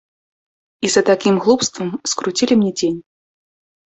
[0.87, 2.99] І за такім глупствам скруцілі мне дзень.